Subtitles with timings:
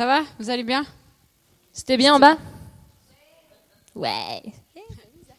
[0.00, 0.22] Ça va?
[0.38, 0.86] Vous allez bien?
[1.74, 2.38] C'était bien en bas?
[3.94, 4.40] Ouais.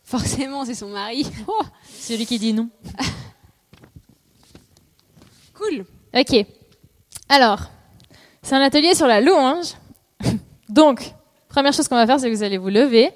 [0.03, 1.25] Forcément, c'est son mari.
[1.47, 2.69] Oh, Celui qui dit non.
[5.55, 5.83] cool.
[6.13, 6.45] Ok.
[7.27, 7.71] Alors,
[8.43, 9.73] c'est un atelier sur la louange.
[10.69, 11.11] Donc,
[11.49, 13.11] première chose qu'on va faire, c'est que vous allez vous lever.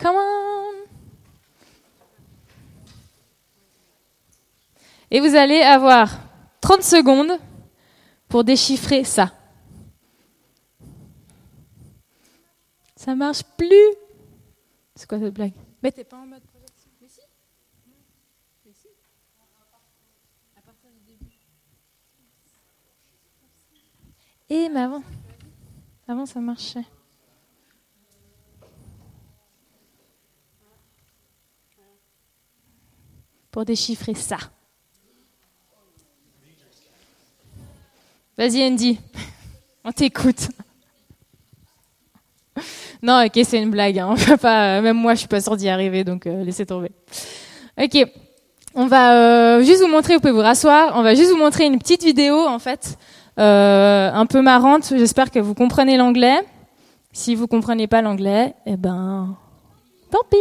[0.00, 0.72] Come on.
[5.12, 6.10] Et vous allez avoir
[6.60, 7.38] 30 secondes
[8.28, 9.30] pour déchiffrer ça.
[13.00, 13.94] Ça marche plus.
[14.94, 15.54] C'est quoi cette blague?
[15.82, 16.90] Mais t'es pas en mode projection.
[17.00, 17.20] Mais si.
[18.66, 18.88] Mais si.
[20.54, 21.32] À partir du début.
[24.50, 25.02] Et mais avant.
[26.06, 26.84] Avant ça marchait.
[33.50, 34.36] Pour déchiffrer ça.
[38.36, 39.00] Vas-y Andy,
[39.84, 40.50] on t'écoute.
[43.02, 43.98] Non, ok, c'est une blague.
[43.98, 44.08] hein.
[44.10, 46.90] On peut pas, même moi, je suis pas sûre d'y arriver, donc euh, laissez tomber.
[47.80, 48.06] Ok,
[48.74, 50.14] on va euh, juste vous montrer.
[50.14, 50.92] Vous pouvez vous rasseoir.
[50.96, 52.98] On va juste vous montrer une petite vidéo, en fait,
[53.38, 54.92] euh, un peu marrante.
[54.96, 56.40] J'espère que vous comprenez l'anglais.
[57.12, 59.36] Si vous comprenez pas l'anglais, eh ben,
[60.10, 60.36] tant pis.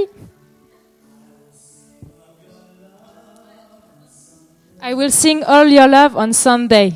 [4.82, 6.94] I will sing all your love on Sunday.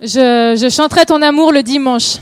[0.00, 2.18] Je, chanterai ton amour le dimanche.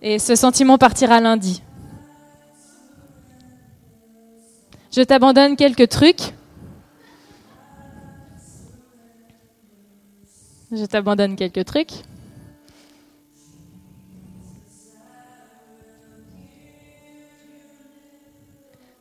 [0.00, 1.62] Et ce sentiment partira lundi.
[4.90, 6.34] Je t'abandonne quelques trucs.
[10.72, 11.92] Je t'abandonne quelques trucs.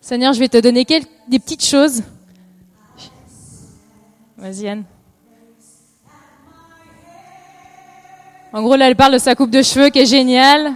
[0.01, 2.03] Seigneur, je vais te donner quelques, des petites choses.
[4.41, 4.85] Vas-y, Anne.
[8.51, 10.73] En gros, là, elle parle de sa coupe de cheveux qui est géniale.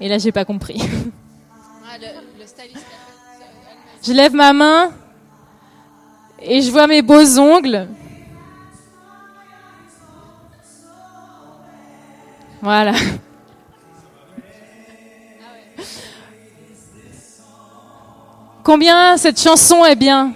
[0.00, 0.80] Et là, j'ai pas compris.
[4.00, 4.92] Je lève ma main
[6.40, 7.88] et je vois mes beaux ongles.
[12.62, 12.92] Voilà.
[18.64, 20.32] Combien cette chanson est bien?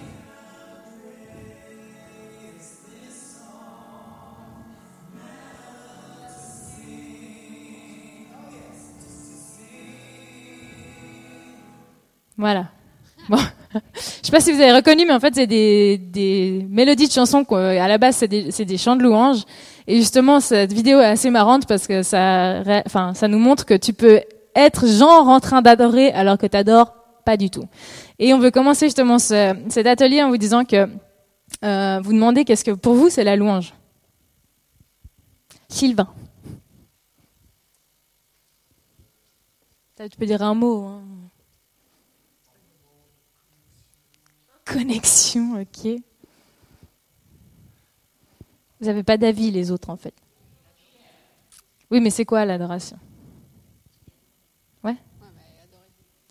[12.37, 12.67] Voilà.
[13.31, 13.37] Bon.
[13.75, 17.45] Je sais pas si vous avez reconnu, mais en fait, c'est des, mélodies de chansons.
[17.45, 17.61] Quoi.
[17.61, 18.29] À la base, c'est
[18.65, 19.43] des, chants de louanges.
[19.87, 23.75] Et justement, cette vidéo est assez marrante parce que ça, enfin, ça nous montre que
[23.75, 24.21] tu peux
[24.55, 26.98] être genre en train d'adorer alors que tu adores
[27.29, 27.69] pas du tout.
[28.19, 30.89] Et on veut commencer justement ce- cet atelier en vous disant que
[31.63, 33.75] euh, vous demandez qu'est-ce que pour vous c'est la louange.
[35.69, 36.09] Sylvain.
[39.99, 40.85] Tu peux dire un mot.
[40.87, 41.03] hein.
[44.65, 46.01] Connexion, ok.
[48.81, 50.15] Vous n'avez pas d'avis les autres en fait.
[51.91, 52.99] Oui, mais c'est quoi l'adoration?
[54.83, 54.97] Ouais?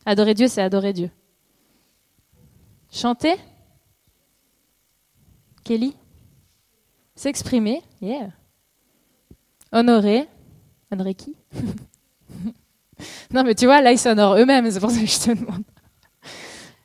[0.07, 1.11] Adorer Dieu, c'est adorer Dieu.
[2.89, 3.35] Chanter?
[5.65, 5.97] Kelly?
[7.13, 7.81] S'exprimer?
[8.01, 8.29] Yeah.
[9.73, 10.29] Honorer?
[10.93, 11.35] Honorer qui
[13.33, 15.63] Non, mais tu vois, là, ils s'honorent eux-mêmes, c'est pour ça que je te demande.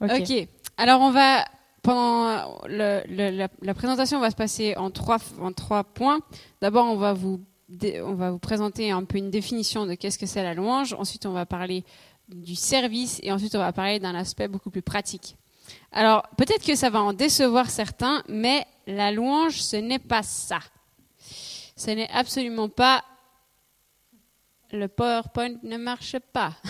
[0.00, 0.48] Ok.
[0.76, 1.44] Alors on va
[1.80, 6.18] pendant la, présentation, on va se passer en trois points.
[6.60, 7.40] D'abord, on va vous
[8.02, 10.94] on va vous présenter un peu une définition de qu'est-ce que c'est la louange.
[10.94, 11.84] Ensuite, on va parler
[12.32, 15.36] du service et ensuite on va parler d'un aspect beaucoup plus pratique.
[15.92, 20.58] Alors peut-être que ça va en décevoir certains, mais la louange, ce n'est pas ça.
[21.76, 23.02] Ce n'est absolument pas
[24.72, 26.54] le PowerPoint ne marche pas.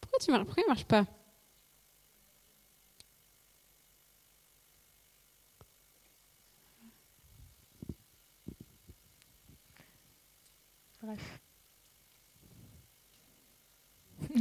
[0.00, 1.04] pourquoi tu il marche pas?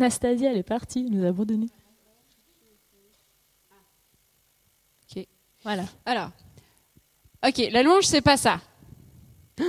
[0.01, 1.69] Nastasia, elle est partie, elle nous a abandonnés.
[5.15, 5.27] Ok.
[5.63, 5.85] Voilà.
[6.05, 6.31] Alors,
[7.47, 8.59] ok, la louange, c'est pas ça.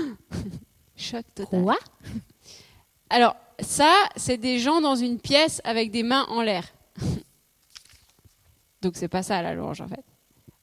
[0.96, 1.62] Choc total.
[1.62, 1.78] Quoi?
[3.10, 6.66] Alors, ça, c'est des gens dans une pièce avec des mains en l'air.
[8.80, 10.04] Donc, c'est pas ça la louange, en fait.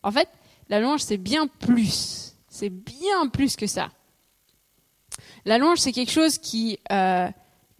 [0.01, 0.29] En fait,
[0.67, 2.33] la louange, c'est bien plus.
[2.47, 3.91] C'est bien plus que ça.
[5.45, 7.29] La louange, c'est quelque chose qui, euh,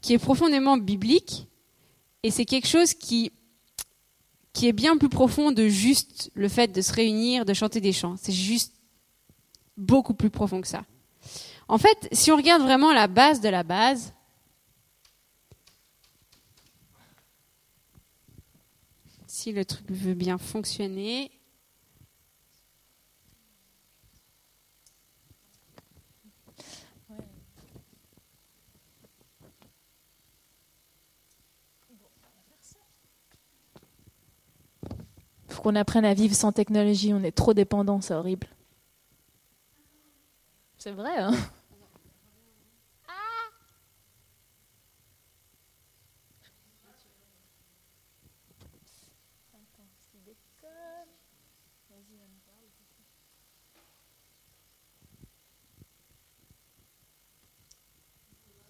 [0.01, 1.49] qui est profondément biblique
[2.24, 3.31] et c'est quelque chose qui,
[4.54, 7.94] qui est bien plus profond de juste le fait de se réunir, de chanter des
[7.94, 8.16] chants.
[8.18, 8.74] C'est juste
[9.77, 10.83] beaucoup plus profond que ça.
[11.68, 14.13] En fait, si on regarde vraiment la base de la base,
[19.27, 21.31] si le truc veut bien fonctionner,
[35.61, 37.13] qu'on apprenne à vivre sans technologie.
[37.13, 38.47] On est trop dépendant, c'est horrible.
[40.77, 41.33] C'est vrai, hein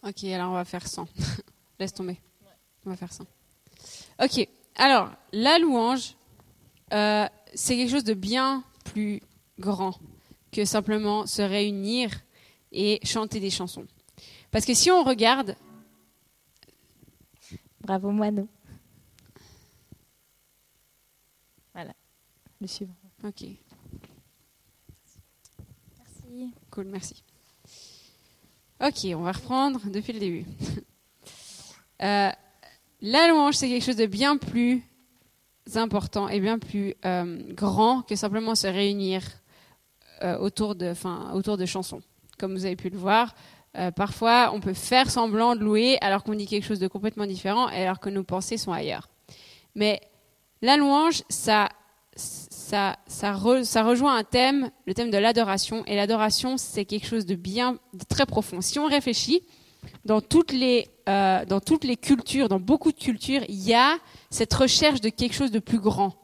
[0.01, 1.07] Ok, alors on va faire 100.
[1.79, 2.17] Laisse tomber.
[2.85, 3.25] On va faire 100.
[4.23, 6.15] Ok, alors la louange,
[6.93, 9.21] euh, c'est quelque chose de bien plus
[9.59, 9.99] grand
[10.51, 12.11] que simplement se réunir
[12.71, 13.85] et chanter des chansons.
[14.51, 15.55] Parce que si on regarde...
[17.81, 18.47] Bravo Moineau.
[21.73, 21.93] Voilà,
[22.59, 22.93] le suivant.
[23.23, 23.45] Ok.
[25.97, 26.53] Merci.
[26.69, 27.23] Cool, merci.
[28.81, 30.45] Ok, on va reprendre depuis le début.
[32.01, 32.31] Euh,
[33.01, 34.88] la louange, c'est quelque chose de bien plus
[35.75, 39.21] important et bien plus euh, grand que simplement se réunir
[40.23, 40.93] euh, autour, de,
[41.33, 42.01] autour de chansons.
[42.37, 43.35] Comme vous avez pu le voir,
[43.77, 47.25] euh, parfois on peut faire semblant de louer alors qu'on dit quelque chose de complètement
[47.25, 49.09] différent et alors que nos pensées sont ailleurs.
[49.75, 50.01] Mais
[50.61, 51.69] la louange, ça,
[52.15, 55.85] ça, ça, ça rejoint un thème, le thème de l'adoration.
[55.85, 58.61] Et l'adoration, c'est quelque chose de bien, de très profond.
[58.61, 59.43] Si on réfléchit,
[60.05, 63.97] dans toutes les, euh, dans toutes les cultures, dans beaucoup de cultures, il y a
[64.29, 66.15] cette recherche de quelque chose de plus grand,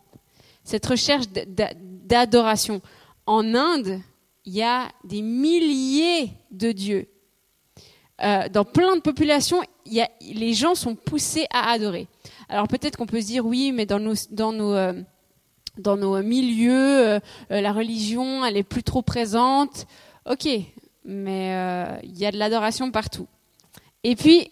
[0.63, 2.81] cette recherche d'adoration.
[3.25, 3.99] En Inde,
[4.45, 7.07] il y a des milliers de dieux.
[8.23, 12.07] Euh, dans plein de populations, les gens sont poussés à adorer.
[12.47, 14.93] Alors peut-être qu'on peut se dire oui, mais dans nos, dans nos, euh,
[15.77, 17.19] dans nos milieux,
[17.49, 19.85] la religion, elle est plus trop présente.
[20.25, 20.47] Ok,
[21.03, 23.27] mais il y a de l'adoration partout.
[24.07, 24.51] Et puis,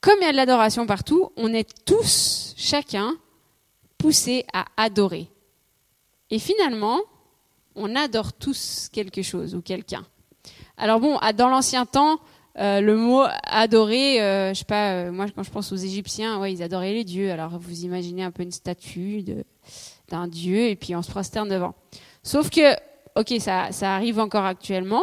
[0.00, 3.18] comme il y a de l'adoration partout, on est tous, chacun,
[3.98, 5.28] poussés à adorer.
[6.30, 7.02] Et finalement,
[7.74, 10.06] on adore tous quelque chose ou quelqu'un.
[10.78, 12.18] Alors bon, dans l'ancien temps,
[12.58, 16.40] euh, le mot adorer, euh, je sais pas, euh, moi quand je pense aux Égyptiens,
[16.40, 17.30] ouais, ils adoraient les dieux.
[17.30, 19.22] Alors vous imaginez un peu une statue
[20.08, 21.74] d'un dieu et puis on se prosterne devant.
[22.22, 22.72] Sauf que,
[23.20, 25.02] ok, ça, ça arrive encore actuellement,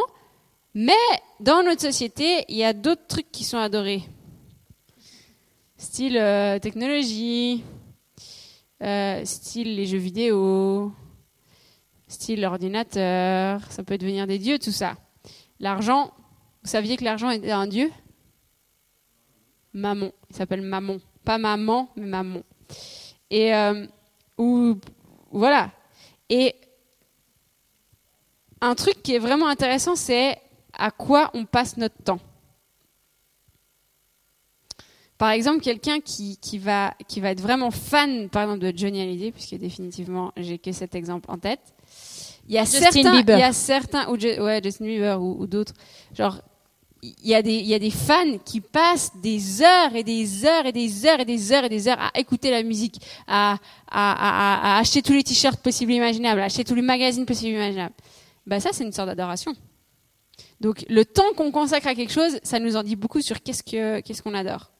[0.73, 0.93] mais
[1.39, 4.03] dans notre société, il y a d'autres trucs qui sont adorés.
[5.77, 7.63] Style euh, technologie,
[8.83, 10.91] euh, style les jeux vidéo,
[12.07, 14.95] style l'ordinateur, ça peut devenir des dieux, tout ça.
[15.59, 16.11] L'argent,
[16.63, 17.91] vous saviez que l'argent était un dieu?
[19.73, 20.99] Mammon, il s'appelle Mammon.
[21.23, 22.43] Pas maman, mais Mammon.
[23.29, 23.85] Et, euh,
[24.37, 24.77] ou,
[25.31, 25.71] voilà.
[26.29, 26.55] Et
[28.59, 30.39] un truc qui est vraiment intéressant, c'est
[30.77, 32.19] à quoi on passe notre temps.
[35.17, 39.01] Par exemple, quelqu'un qui, qui, va, qui va être vraiment fan, par exemple, de Johnny
[39.01, 41.61] Hallyday, puisque définitivement, j'ai que cet exemple en tête.
[42.47, 45.73] Il y a certains, il y a certains, ou ouais, Justin Bieber ou, d'autres,
[46.15, 46.41] genre,
[47.03, 50.43] il y, a des, il y a des fans qui passent des heures et des
[50.45, 53.53] heures et des heures et des heures et des heures à écouter la musique, à,
[53.53, 53.57] à,
[53.91, 57.51] à, à acheter tous les t-shirts possibles et imaginables, à acheter tous les magazines possibles
[57.51, 57.93] et imaginables.
[58.47, 59.53] Ben ça, c'est une sorte d'adoration.
[60.59, 64.21] Donc le temps qu'on consacre à quelque chose, ça nous en dit beaucoup sur qu'est-ce
[64.21, 64.71] qu'on adore.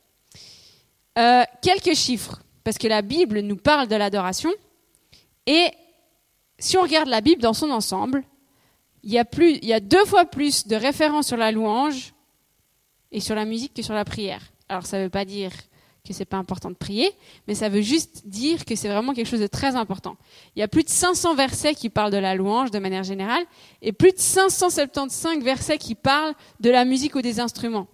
[1.18, 4.52] Euh, quelques chiffres, parce que la Bible nous parle de l'adoration.
[5.46, 5.68] Et
[6.60, 8.24] si on regarde la Bible dans son ensemble,
[9.04, 12.14] il y, a plus, il y a deux fois plus de références sur la louange
[13.12, 14.42] et sur la musique que sur la prière.
[14.70, 15.52] Alors ça ne veut pas dire
[16.06, 17.12] que c'est pas important de prier,
[17.48, 20.18] mais ça veut juste dire que c'est vraiment quelque chose de très important.
[20.56, 23.44] Il y a plus de 500 versets qui parlent de la louange de manière générale,
[23.82, 27.88] et plus de 575 versets qui parlent de la musique ou des instruments.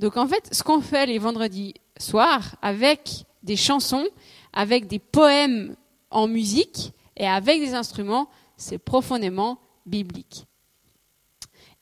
[0.00, 4.06] Donc en fait, ce qu'on fait les vendredis soirs avec des chansons,
[4.52, 5.76] avec des poèmes
[6.10, 10.46] en musique et avec des instruments, c'est profondément biblique.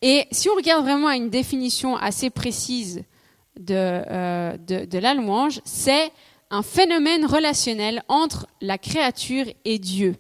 [0.03, 3.03] Et si on regarde vraiment à une définition assez précise
[3.71, 6.11] euh, de, de, la louange, c'est
[6.51, 10.17] un phénomène relationnel entre la créature et Dieu.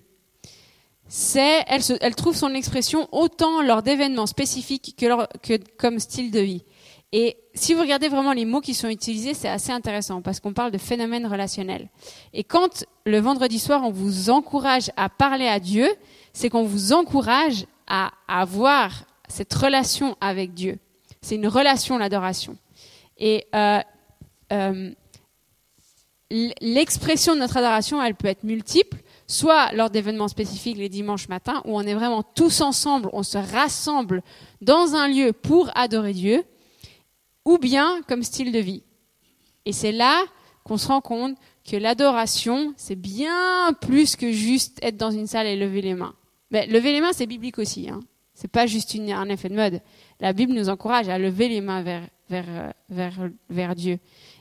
[1.08, 6.30] c'est, elle, se, elle trouve son expression autant lors d'événements spécifiques que, que comme style
[6.30, 6.64] de vie.
[7.12, 10.52] Et si vous regardez vraiment les mots qui sont utilisés, c'est assez intéressant parce qu'on
[10.52, 11.88] parle de phénomène relationnel.
[12.32, 15.88] Et quand le vendredi soir, on vous encourage à parler à Dieu,
[16.32, 18.92] c'est qu'on vous encourage à avoir
[19.28, 20.78] cette relation avec Dieu.
[21.20, 22.56] C'est une relation, l'adoration.
[23.20, 23.80] Et euh,
[24.52, 24.90] euh,
[26.60, 31.60] l'expression de notre adoration, elle peut être multiple, soit lors d'événements spécifiques les dimanches matins,
[31.64, 34.22] où on est vraiment tous ensemble, on se rassemble
[34.60, 36.44] dans un lieu pour adorer Dieu,
[37.44, 38.82] ou bien comme style de vie.
[39.66, 40.24] Et c'est là
[40.64, 41.36] qu'on se rend compte
[41.70, 46.14] que l'adoration, c'est bien plus que juste être dans une salle et lever les mains.
[46.50, 47.88] Mais lever les mains, c'est biblique aussi.
[47.88, 48.00] Hein.
[48.34, 49.80] C'est pas juste un effet de mode.
[50.18, 53.12] La Bible nous encourage à lever les mains vers, vers, euh, vers,
[53.50, 53.98] vers Dieu.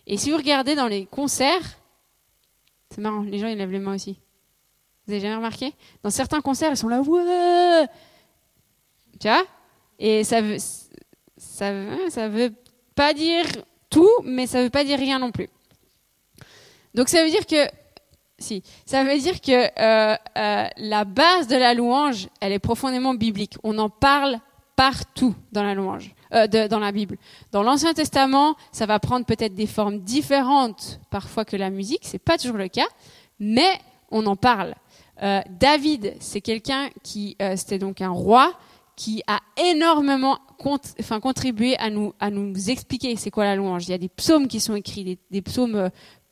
[0.08, 1.78] Et si vous regardez dans les concerts,
[2.90, 4.18] c'est marrant, les gens ils lèvent les mains aussi.
[5.06, 5.74] Vous avez jamais remarqué?
[6.04, 7.88] Dans certains concerts, ils sont là, ouais
[9.20, 9.44] Tu vois?
[9.98, 10.58] Et ça veut,
[11.38, 12.54] ça, veut, ça veut
[12.96, 13.46] pas dire
[13.90, 15.50] tout, mais ça veut pas dire rien non plus.
[16.94, 17.68] Donc ça veut dire que,
[18.38, 23.14] si, ça veut dire que euh, euh, la base de la louange, elle est profondément
[23.14, 23.58] biblique.
[23.64, 24.40] On en parle
[24.80, 27.18] partout dans la louange, euh, dans la Bible.
[27.52, 32.18] Dans l'Ancien Testament, ça va prendre peut-être des formes différentes parfois que la musique, c'est
[32.18, 32.88] pas toujours le cas,
[33.42, 33.78] mais
[34.10, 34.74] on en parle.
[35.22, 38.54] Euh, David, c'est quelqu'un qui, euh, c'était donc un roi
[38.96, 42.14] qui a énormément contribué à nous,
[42.70, 43.86] expliquer c'est quoi la louange.
[43.86, 45.90] Il y a des psaumes qui sont écrits, des, des psaumes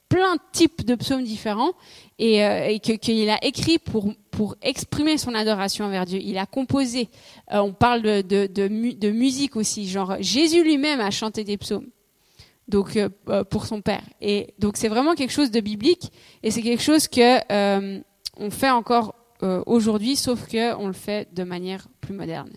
[0.09, 1.73] plein de types de psaumes différents
[2.19, 6.19] et, euh, et qu'il a écrit pour, pour exprimer son adoration envers Dieu.
[6.21, 7.09] Il a composé,
[7.53, 11.87] euh, on parle de, de, musique aussi, genre Jésus lui-même a chanté des psaumes.
[12.67, 14.03] Donc euh, euh, pour son père.
[14.21, 16.11] Et donc c'est vraiment quelque chose de biblique
[16.43, 18.01] et c'est quelque chose que
[18.39, 19.15] on fait encore
[19.65, 22.53] aujourd'hui, sauf que on le fait de manière plus moderne.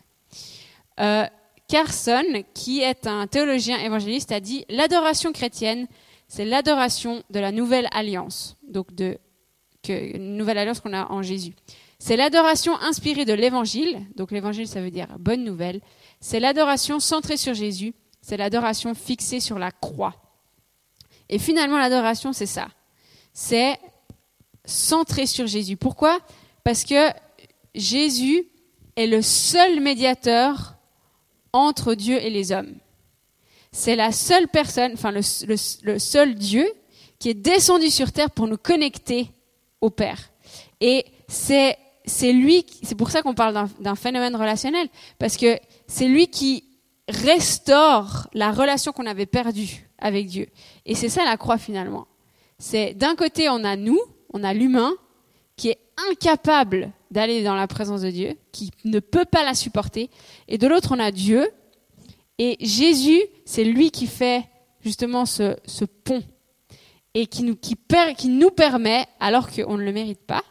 [1.68, 5.86] Carson, qui est un théologien évangéliste, a dit l'adoration chrétienne
[6.30, 9.18] c'est l'adoration de la nouvelle alliance, donc de
[9.82, 11.54] que, une nouvelle alliance qu'on a en Jésus.
[11.98, 15.80] C'est l'adoration inspirée de l'évangile, donc l'évangile ça veut dire bonne nouvelle.
[16.20, 20.14] C'est l'adoration centrée sur Jésus, c'est l'adoration fixée sur la croix.
[21.28, 22.68] Et finalement l'adoration c'est ça,
[23.32, 23.76] c'est
[24.64, 25.76] centré sur Jésus.
[25.76, 26.20] Pourquoi?
[26.62, 27.10] Parce que
[27.74, 28.46] Jésus
[28.94, 30.76] est le seul médiateur
[31.52, 32.76] entre Dieu et les hommes.
[33.72, 36.70] C'est la seule personne, enfin le, seul Dieu
[37.18, 39.30] qui est descendu sur terre pour nous connecter
[39.80, 40.30] au Père.
[40.80, 46.08] Et c'est c'est lui, c'est pour ça qu'on parle d'un phénomène relationnel, parce que c'est
[46.08, 46.64] lui qui
[47.08, 50.48] restaure la relation qu'on avait perdue avec Dieu.
[50.86, 52.08] Et c'est ça la croix finalement.
[52.58, 54.00] C'est d'un côté on a nous,
[54.32, 54.92] on a l'humain
[55.56, 55.78] qui est
[56.10, 60.10] incapable d'aller dans la présence de Dieu, qui ne peut pas la supporter,
[60.48, 61.48] et de l'autre on a Dieu
[62.42, 64.46] et Jésus, c'est lui qui fait
[64.80, 66.22] justement ce, pont
[67.12, 67.76] et qui nous, qui,
[68.30, 70.42] nous permet, alors qu'on ne le mérite pas,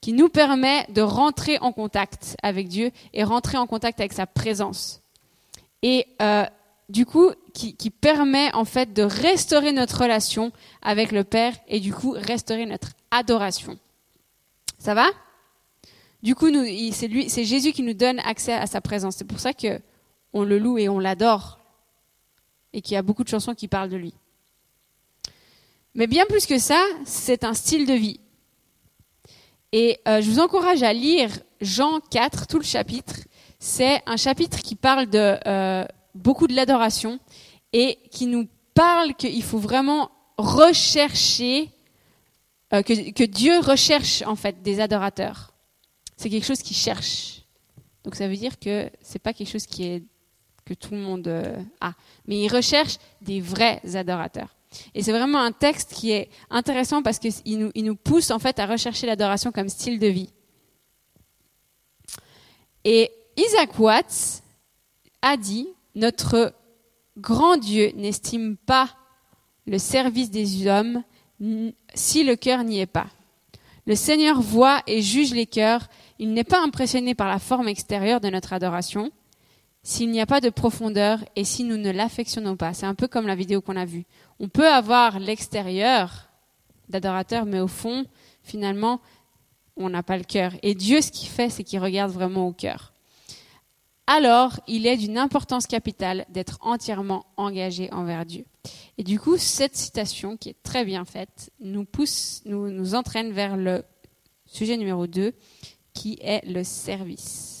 [0.00, 4.24] qui nous permet de rentrer en contact avec Dieu et rentrer en contact avec sa
[4.24, 5.02] présence.
[5.82, 6.46] Et euh,
[6.88, 10.50] du coup, qui, qui, permet en fait de restaurer notre relation
[10.80, 13.78] avec le Père et du coup restaurer notre adoration.
[14.78, 15.08] Ça va?
[16.22, 16.48] Du coup,
[16.92, 19.16] c'est c'est Jésus qui nous donne accès à sa présence.
[19.16, 19.78] C'est pour ça que
[20.32, 21.60] on le loue et on l'adore,
[22.72, 24.14] et qu'il y a beaucoup de chansons qui parlent de lui.
[25.94, 28.20] Mais bien plus que ça, c'est un style de vie.
[29.72, 33.16] Et euh, je vous encourage à lire Jean 4, tout le chapitre.
[33.58, 35.84] C'est un chapitre qui parle de euh,
[36.14, 37.18] beaucoup de l'adoration
[37.72, 41.70] et qui nous parle qu'il faut vraiment rechercher,
[42.72, 45.54] euh, que, Dieu recherche en fait des adorateurs.
[46.16, 47.42] C'est quelque chose qu'il cherche.
[48.04, 50.02] Donc ça veut dire que c'est pas quelque chose qui est
[50.64, 51.92] que tout le monde euh, a.
[52.26, 54.54] Mais il recherche des vrais adorateurs.
[54.94, 58.38] Et c'est vraiment un texte qui est intéressant parce qu'il nous, il nous pousse en
[58.38, 60.30] fait à rechercher l'adoration comme style de vie.
[62.84, 64.42] Et Isaac Watts
[65.20, 66.54] a dit, notre
[67.16, 68.88] grand Dieu n'estime pas
[69.66, 71.02] le service des hommes
[71.94, 73.06] si le cœur n'y est pas.
[73.86, 75.88] Le Seigneur voit et juge les cœurs.
[76.18, 79.10] Il n'est pas impressionné par la forme extérieure de notre adoration
[79.82, 82.74] s'il n'y a pas de profondeur et si nous ne l'affectionnons pas.
[82.74, 84.04] C'est un peu comme la vidéo qu'on a vue.
[84.38, 86.28] On peut avoir l'extérieur
[86.88, 88.04] d'adorateur, mais au fond,
[88.42, 89.00] finalement,
[89.76, 90.52] on n'a pas le cœur.
[90.62, 92.92] Et Dieu, ce qu'il fait, c'est qu'il regarde vraiment au cœur.
[94.06, 98.44] Alors, il est d'une importance capitale d'être entièrement engagé envers Dieu.
[98.98, 103.56] Et du coup, cette citation, qui est très bien faite, nous pousse, nous, entraîne vers
[103.56, 103.84] le
[104.46, 105.32] sujet numéro 2,
[105.94, 107.51] qui est le service.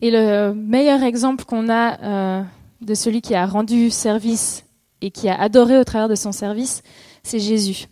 [0.00, 2.42] Et le meilleur exemple qu'on a euh,
[2.80, 4.64] de celui qui a rendu service
[5.00, 6.82] et qui a adoré au travers de son service,
[7.22, 7.86] c'est Jésus.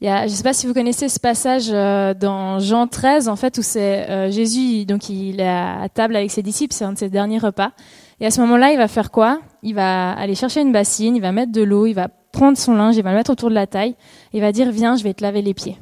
[0.00, 3.56] Je ne sais pas si vous connaissez ce passage euh, dans Jean 13, en fait,
[3.58, 6.98] où c'est euh, Jésus, donc il est à table avec ses disciples, c'est un de
[6.98, 7.70] ses derniers repas.
[8.18, 9.40] Et à ce moment-là, il va faire quoi?
[9.62, 12.74] Il va aller chercher une bassine, il va mettre de l'eau, il va prendre son
[12.74, 13.94] linge, il va le mettre autour de la taille,
[14.32, 15.78] il va dire viens, je vais te laver les pieds.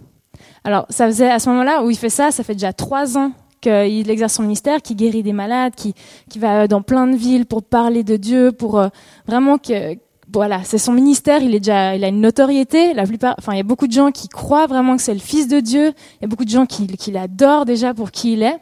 [0.65, 3.33] Alors, ça faisait à ce moment-là où il fait ça, ça fait déjà trois ans
[3.61, 5.95] qu'il exerce son ministère, qu'il guérit des malades, qui,
[6.29, 8.89] qui va dans plein de villes pour parler de Dieu, pour euh,
[9.27, 9.97] vraiment que
[10.33, 12.95] voilà, c'est son ministère, il est déjà, il a une notoriété.
[12.95, 15.21] La plupart, enfin, il y a beaucoup de gens qui croient vraiment que c'est le
[15.21, 15.89] Fils de Dieu.
[15.89, 18.59] Il y a beaucoup de gens qui, qui l'adorent déjà pour qui il est.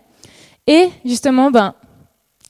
[0.67, 1.75] Et justement, ben,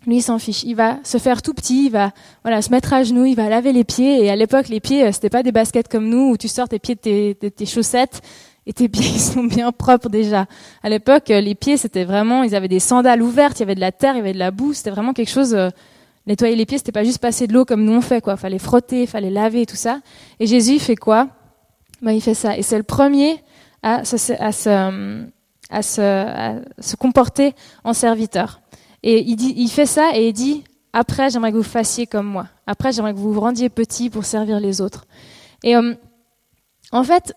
[0.06, 0.62] lui, il s'en fiche.
[0.62, 2.12] Il va se faire tout petit, il va
[2.44, 4.24] voilà se mettre à genoux, il va laver les pieds.
[4.24, 6.68] Et à l'époque, les pieds, euh, c'était pas des baskets comme nous où tu sors
[6.68, 8.22] tes pieds de tes chaussettes
[8.68, 10.46] et tes ils sont bien propres déjà.
[10.84, 13.74] À l'époque, euh, les pieds, c'était vraiment, ils avaient des sandales ouvertes, il y avait
[13.74, 14.74] de la terre, il y avait de la boue.
[14.74, 15.54] C'était vraiment quelque chose.
[15.54, 15.70] Euh,
[16.26, 18.36] nettoyer les pieds, c'était pas juste passer de l'eau comme nous on fait, quoi.
[18.36, 20.00] Fallait frotter, fallait laver, tout ça.
[20.38, 21.28] Et Jésus il fait quoi?
[22.02, 22.56] Ben il fait ça.
[22.58, 23.42] Et c'est le premier
[23.82, 25.26] à se,
[26.98, 28.60] comporter en serviteur.
[29.02, 32.48] Et il, il fait ça et il dit après, j'aimerais que vous fassiez comme moi.
[32.66, 35.06] Après, j'aimerais que vous vous rendiez petit pour servir les autres.
[35.62, 35.94] Et euh,
[36.92, 37.34] en fait,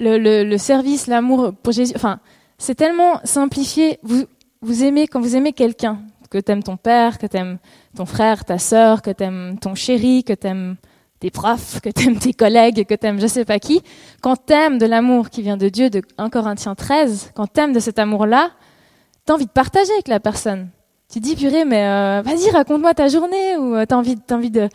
[0.00, 2.20] le, le, le service, l'amour pour Jésus, enfin,
[2.58, 3.98] c'est tellement simplifié.
[4.02, 4.24] Vous,
[4.60, 6.00] vous aimez quand vous aimez quelqu'un,
[6.30, 7.58] que t'aimes ton père, que t'aimes
[7.96, 10.76] ton frère, ta sœur, que t'aimes ton chéri, que t'aimes
[11.20, 13.82] tes profs, que t'aimes tes collègues, que t'aimes je sais pas qui.
[14.20, 17.80] Quand t'aimes de l'amour qui vient de Dieu, de 1 Corinthiens 13, quand t'aimes de
[17.80, 18.50] cet amour-là,
[19.24, 20.68] t'as envie de partager avec la personne.
[21.10, 24.50] Tu dis, purée, mais euh, vas-y, raconte-moi ta journée, ou euh, t'as envie, t'as envie
[24.50, 24.68] de...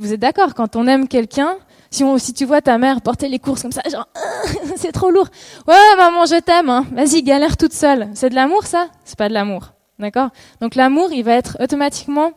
[0.00, 1.56] Vous êtes d'accord, quand on aime quelqu'un,
[1.90, 4.08] si, on, si tu vois ta mère porter les courses comme ça, genre,
[4.76, 5.28] c'est trop lourd.
[5.66, 6.86] Ouais, maman, je t'aime, hein.
[6.92, 8.08] vas-y, galère toute seule.
[8.14, 8.88] C'est de l'amour, ça?
[9.04, 9.72] C'est pas de l'amour.
[9.98, 10.30] D'accord?
[10.60, 12.32] Donc l'amour, il va être automatiquement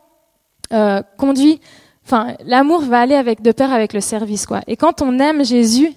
[0.74, 1.60] euh, conduit.
[2.05, 4.61] Enfin, l'amour va aller avec de pair avec le service, quoi.
[4.68, 5.94] Et quand on aime Jésus,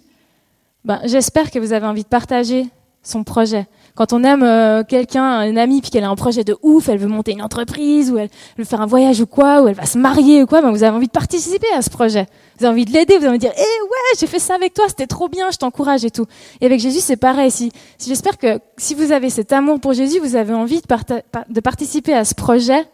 [0.85, 2.67] ben, j'espère que vous avez envie de partager
[3.03, 3.67] son projet.
[3.97, 6.99] Quand on aime euh, quelqu'un, une amie, puis qu'elle a un projet de ouf, elle
[6.99, 8.29] veut monter une entreprise, ou elle
[8.59, 10.83] veut faire un voyage ou quoi, ou elle va se marier ou quoi, ben vous
[10.83, 12.27] avez envie de participer à ce projet.
[12.59, 14.57] Vous avez envie de l'aider, vous avez envie de dire, eh ouais, j'ai fait ça
[14.57, 16.27] avec toi, c'était trop bien, je t'encourage et tout.
[16.61, 17.53] Et avec Jésus, c'est pareil.
[17.53, 21.23] Si, si j'espère que si vous avez cet amour pour Jésus, vous avez envie de,
[21.49, 22.85] de participer à ce projet.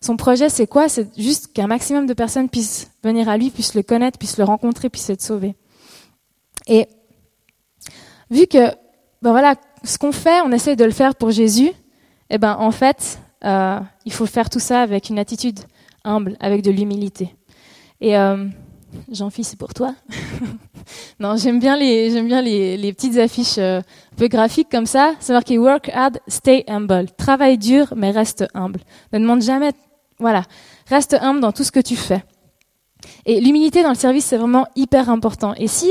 [0.00, 0.88] Son projet, c'est quoi?
[0.88, 4.44] C'est juste qu'un maximum de personnes puissent venir à lui, puissent le connaître, puissent le
[4.44, 5.56] rencontrer, puissent être sauvées.
[6.68, 6.86] Et
[8.30, 8.70] vu que,
[9.22, 11.70] ben voilà, ce qu'on fait, on essaie de le faire pour Jésus,
[12.30, 15.60] eh ben en fait, euh, il faut faire tout ça avec une attitude
[16.04, 17.34] humble, avec de l'humilité.
[18.00, 18.46] Et euh,
[19.10, 19.94] Jean-Philippe, c'est pour toi.
[21.20, 25.14] non, j'aime bien les j'aime bien les, petites affiches euh, un peu graphiques comme ça.
[25.20, 27.06] C'est marqué work hard, stay humble.
[27.16, 28.80] Travaille dur, mais reste humble.
[29.12, 29.72] Ne demande jamais,
[30.18, 30.44] voilà,
[30.88, 32.24] reste humble dans tout ce que tu fais.
[33.26, 35.54] Et l'humilité dans le service, c'est vraiment hyper important.
[35.56, 35.90] Et si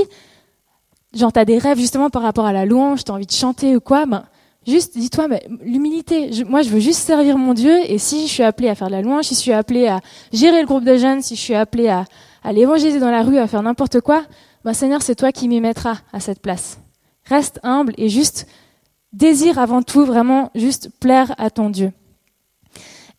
[1.13, 3.79] genre t'as des rêves justement par rapport à la louange, t'as envie de chanter ou
[3.79, 4.23] quoi, ben
[4.67, 6.29] juste dis-toi, mais l'humilité.
[6.47, 8.93] moi, je veux juste servir mon Dieu, et si je suis appelé à faire de
[8.93, 9.99] la louange, si je suis appelé à
[10.31, 12.05] gérer le groupe de jeunes, si je suis appelé à,
[12.43, 14.23] à l'évangéliser dans la rue, à faire n'importe quoi,
[14.63, 16.79] ben Seigneur, c'est toi qui m'y mettras à cette place.
[17.25, 18.47] Reste humble et juste
[19.11, 21.91] désire avant tout vraiment juste plaire à ton Dieu.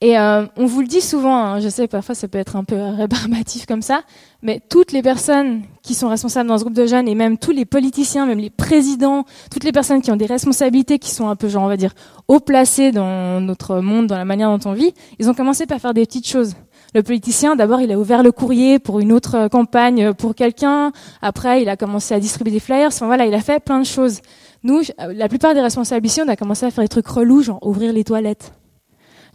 [0.05, 2.65] Et euh, on vous le dit souvent, hein, je sais parfois ça peut être un
[2.65, 4.03] peu rébarbatif comme ça,
[4.43, 7.53] mais toutes les personnes qui sont responsables dans ce groupe de jeunes et même tous
[7.53, 11.37] les politiciens, même les présidents, toutes les personnes qui ont des responsabilités qui sont un
[11.37, 11.95] peu genre on va dire
[12.29, 15.81] haut placées dans notre monde, dans la manière dont on vit, ils ont commencé par
[15.81, 16.53] faire des petites choses.
[16.95, 20.93] Le politicien, d'abord, il a ouvert le courrier pour une autre campagne pour quelqu'un.
[21.23, 22.89] Après, il a commencé à distribuer des flyers.
[22.89, 24.21] Enfin voilà, il a fait plein de choses.
[24.65, 27.67] Nous, la plupart des responsables ici, on a commencé à faire des trucs relous, genre
[27.67, 28.53] ouvrir les toilettes.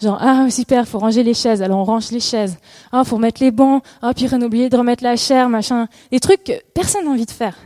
[0.02, 1.62] Genre, ah, super, faut ranger les chaises.
[1.62, 2.58] Alors, on range les chaises.
[2.92, 3.84] Ah, faut remettre les bancs.
[4.02, 5.88] Ah, puis on a oublié de remettre la chair, machin.
[6.12, 7.58] Des trucs que personne n'a envie de faire.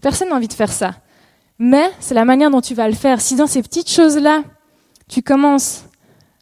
[0.00, 0.94] Personne n'a envie de faire ça.
[1.58, 3.20] Mais c'est la manière dont tu vas le faire.
[3.20, 4.42] Si dans ces petites choses-là,
[5.08, 5.84] tu commences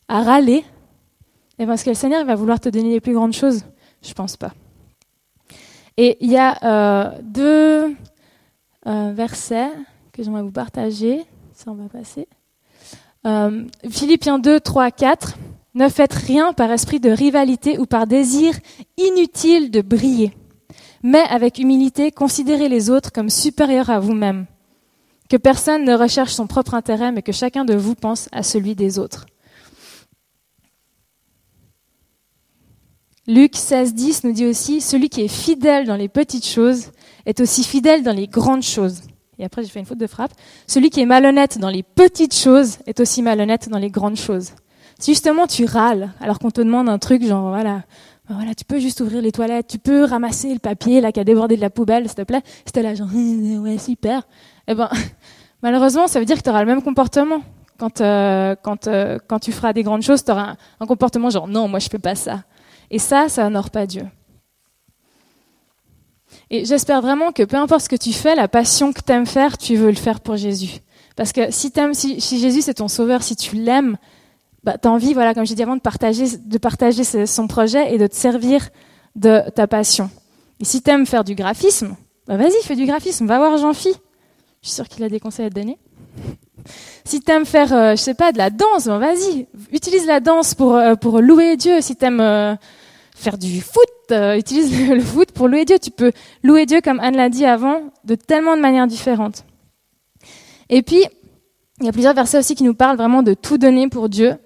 [0.09, 0.65] à râler,
[1.59, 3.65] eh ben, est-ce que le Seigneur va vouloir te donner les plus grandes choses?
[4.03, 4.53] Je pense pas.
[5.97, 7.95] Et il y a euh, deux
[8.87, 9.71] euh, versets
[10.13, 11.25] que j'aimerais vous partager.
[11.53, 12.27] Ça, on va passer.
[13.27, 15.37] Euh, Philippiens 2, 3, 4.
[15.75, 18.59] Ne faites rien par esprit de rivalité ou par désir
[18.97, 20.33] inutile de briller,
[21.03, 24.47] mais avec humilité, considérez les autres comme supérieurs à vous-même.
[25.29, 28.75] Que personne ne recherche son propre intérêt, mais que chacun de vous pense à celui
[28.75, 29.27] des autres.
[33.29, 36.91] Luc 16, 10 nous dit aussi, celui qui est fidèle dans les petites choses
[37.27, 39.03] est aussi fidèle dans les grandes choses.
[39.41, 40.33] Et après j'ai fait une faute de frappe,
[40.67, 44.53] celui qui est malhonnête dans les petites choses est aussi malhonnête dans les grandes choses.
[44.99, 47.83] Si justement tu râles alors qu'on te demande un truc genre voilà,
[48.29, 51.21] ben voilà, tu peux juste ouvrir les toilettes, tu peux ramasser le papier là qui
[51.21, 52.43] a débordé de la poubelle, s'il te plaît.
[52.67, 53.09] C'était là genre
[53.63, 54.23] ouais super.
[54.69, 54.91] Eh ben
[55.63, 57.41] malheureusement ça veut dire que tu auras le même comportement
[57.79, 61.49] quand euh, quand euh, quand tu feras des grandes choses, tu auras un, comportement genre
[61.49, 62.45] non moi je fais pas ça.
[62.91, 64.05] Et ça ça honore pas Dieu.
[66.51, 69.27] Et j'espère vraiment que peu importe ce que tu fais, la passion que tu aimes
[69.27, 70.81] faire, tu veux le faire pour Jésus.
[71.17, 73.97] Parce que si, aimes, si, Jésus c'est ton sauveur, si tu l'aimes,
[74.65, 77.95] bah, tu as envie, voilà, comme je dit avant, de partager, de partager son projet
[77.95, 78.69] et de te servir
[79.17, 80.11] de ta passion.
[80.59, 83.93] Et si tu aimes faire du graphisme, bah, vas-y, fais du graphisme, va voir Jean-Phi.
[84.63, 85.79] Je suis sûre qu'il a des conseils à te donner.
[87.05, 90.21] Si tu aimes faire, euh, je sais pas, de la danse, bah, vas-y, utilise la
[90.21, 91.81] danse pour, euh, pour louer Dieu.
[91.81, 92.55] Si tu aimes euh,
[93.15, 95.79] faire du foot, euh, utilise le, foot pour louer Dieu.
[95.79, 99.45] Tu peux louer Dieu, comme Anne l'a dit avant, de tellement de manières différentes.
[100.69, 101.05] Et puis,
[101.81, 104.37] il y a plusieurs versets aussi qui nous parlent vraiment de tout donner pour Dieu.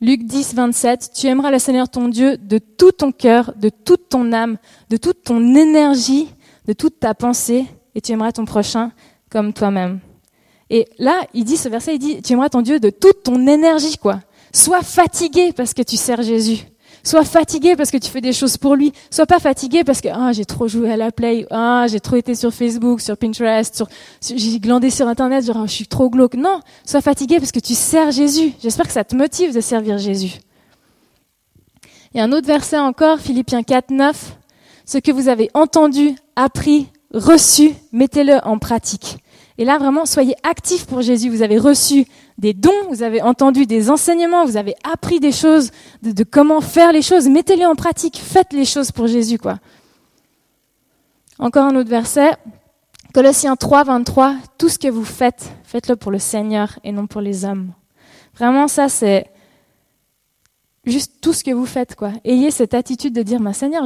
[0.00, 4.08] Luc 10, 27, tu aimeras le Seigneur ton Dieu de tout ton cœur, de toute
[4.08, 4.56] ton âme,
[4.90, 6.28] de toute ton énergie,
[6.66, 8.90] de toute ta pensée, et tu aimeras ton prochain
[9.30, 10.00] comme toi-même.
[10.70, 13.46] Et là, il dit, ce verset, il dit, tu aimeras ton Dieu de toute ton
[13.46, 14.20] énergie, quoi.
[14.52, 16.66] Sois fatigué parce que tu sers Jésus.
[17.04, 18.92] Sois fatigué parce que tu fais des choses pour lui.
[19.10, 22.16] Sois pas fatigué parce que ah, j'ai trop joué à la play, ah, j'ai trop
[22.16, 23.88] été sur Facebook, sur Pinterest, sur,
[24.20, 26.34] j'ai glandé sur Internet, genre je suis trop glauque.
[26.34, 28.52] Non, sois fatigué parce que tu sers Jésus.
[28.62, 30.38] J'espère que ça te motive de servir Jésus.
[32.14, 34.36] Il y a un autre verset encore, Philippiens 4, 9.
[34.84, 39.18] Ce que vous avez entendu, appris, reçu, mettez-le en pratique.
[39.58, 41.30] Et là, vraiment, soyez actifs pour Jésus.
[41.30, 42.06] Vous avez reçu
[42.38, 45.70] des dons, vous avez entendu des enseignements, vous avez appris des choses,
[46.02, 47.28] de, comment faire les choses.
[47.28, 49.58] Mettez-les en pratique, faites les choses pour Jésus, quoi.
[51.38, 52.32] Encore un autre verset.
[53.12, 54.36] Colossiens 3, 23.
[54.58, 57.72] Tout ce que vous faites, faites-le pour le Seigneur et non pour les hommes.
[58.34, 59.26] Vraiment, ça, c'est
[60.84, 62.12] juste tout ce que vous faites, quoi.
[62.24, 63.84] Ayez cette attitude de dire, ma Seigneur,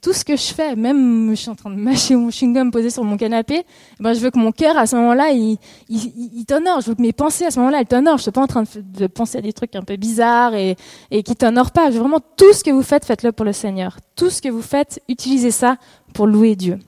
[0.00, 2.90] tout ce que je fais, même je suis en train de mâcher mon chewing-gum posé
[2.90, 5.58] sur mon canapé, eh ben, je veux que mon cœur, à ce moment-là, il,
[5.88, 6.80] il, t'honore.
[6.80, 8.16] Je veux que mes pensées, à ce moment-là, elles t'honorent.
[8.16, 10.76] Je suis pas en train de, penser à des trucs un peu bizarres et,
[11.10, 11.90] et qui t'honorent pas.
[11.90, 13.98] Je veux vraiment tout ce que vous faites, faites-le pour le Seigneur.
[14.16, 15.76] Tout ce que vous faites, utilisez ça
[16.14, 16.78] pour louer Dieu.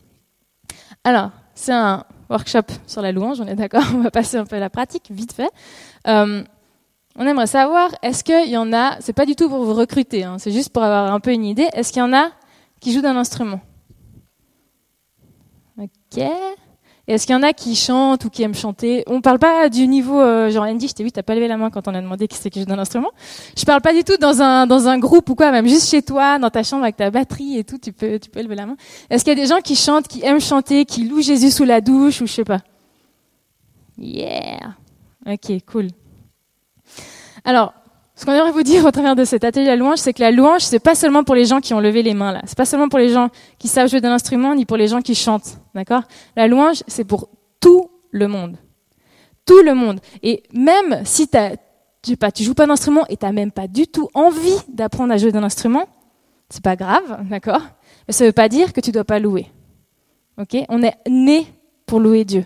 [1.04, 4.56] Alors, c'est un workshop sur la louange, on est d'accord On va passer un peu
[4.56, 5.50] à la pratique, vite fait.
[6.06, 6.42] Euh,
[7.20, 10.24] on aimerait savoir, est-ce qu'il y en a, c'est pas du tout pour vous recruter,
[10.24, 12.30] hein, c'est juste pour avoir un peu une idée, est-ce qu'il y en a
[12.80, 13.61] qui jouent d'un instrument?
[15.78, 16.24] Ok.
[17.06, 19.02] Est-ce qu'il y en a qui chantent ou qui aiment chanter?
[19.06, 21.59] On parle pas du niveau, euh, genre Andy, je t'ai vu, t'as pas levé la
[21.59, 23.11] main quand on a demandé qui c'est qui joue d'un instrument.
[23.54, 26.02] Je parle pas du tout dans un dans un groupe ou quoi, même juste chez
[26.02, 28.64] toi, dans ta chambre avec ta batterie et tout, tu peux tu peux lever la
[28.64, 28.76] main.
[29.11, 31.64] Est-ce qu'il y a des gens qui chantent, qui aiment chanter, qui louent Jésus sous
[31.64, 32.61] la douche ou je sais pas?
[33.98, 34.76] Yeah.
[35.26, 35.88] Ok, cool.
[37.44, 37.74] Alors,
[38.14, 40.31] ce qu'on aimerait vous dire au travers de cet atelier la louange, c'est que la
[40.31, 42.42] louange, c'est pas seulement pour les gens qui ont levé les mains là.
[42.44, 45.00] C'est pas seulement pour les gens qui savent jouer d'un instrument, ni pour les gens
[45.00, 45.59] qui chantent.
[45.74, 46.03] D'accord?
[46.37, 48.57] La louange, c'est pour tout le monde.
[49.46, 50.00] Tout le monde.
[50.22, 51.53] Et même si t'as,
[52.03, 55.16] tu pas, tu joues pas d'instrument et t'as même pas du tout envie d'apprendre à
[55.16, 55.87] jouer d'un instrument,
[56.50, 57.62] c'est pas grave, d'accord?
[58.07, 59.46] Mais ça veut pas dire que tu dois pas louer.
[60.38, 60.57] Ok?
[60.68, 61.46] On est né
[61.87, 62.44] pour louer Dieu.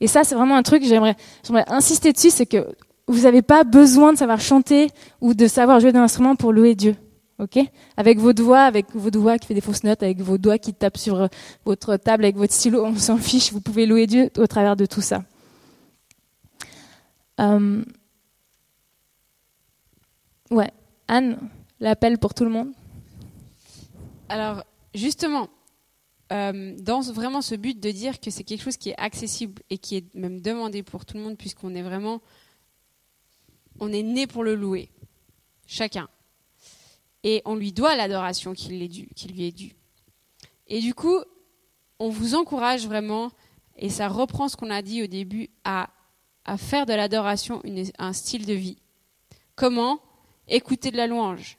[0.00, 2.68] Et ça, c'est vraiment un truc que j'aimerais, j'aimerais insister dessus, c'est que
[3.08, 4.90] vous n'avez pas besoin de savoir chanter
[5.20, 6.94] ou de savoir jouer d'un instrument pour louer Dieu.
[7.96, 10.74] Avec vos doigts, avec vos doigts qui fait des fausses notes, avec vos doigts qui
[10.74, 11.26] tapent sur euh,
[11.64, 13.52] votre table, avec votre stylo, on s'en fiche.
[13.52, 15.22] Vous pouvez louer Dieu au travers de tout ça.
[17.40, 17.84] Euh,
[20.50, 20.72] ouais,
[21.06, 21.38] Anne,
[21.78, 22.72] l'appel pour tout le monde.
[24.28, 25.48] Alors, justement,
[26.32, 29.78] euh, dans vraiment ce but de dire que c'est quelque chose qui est accessible et
[29.78, 32.20] qui est même demandé pour tout le monde, puisqu'on est vraiment
[33.80, 34.90] on est né pour le louer,
[35.66, 36.08] chacun.
[37.24, 39.74] Et on lui doit l'adoration qui, lui est due.
[40.66, 41.18] Et du coup,
[41.98, 43.30] on vous encourage vraiment,
[43.76, 45.88] et ça reprend ce qu'on a dit au début, à,
[46.56, 47.62] faire de l'adoration
[47.98, 48.78] un style de vie.
[49.54, 50.00] Comment?
[50.46, 51.58] Écouter de la louange.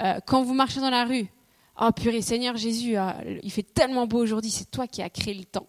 [0.00, 1.26] Euh, quand vous marchez dans la rue,
[1.80, 5.34] oh purée, Seigneur Jésus, ah, il fait tellement beau aujourd'hui, c'est toi qui as créé
[5.34, 5.66] le temps.